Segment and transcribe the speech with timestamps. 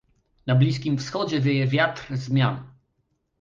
[0.47, 2.55] Na Bliskim Wschodzie wieje wiatr zmian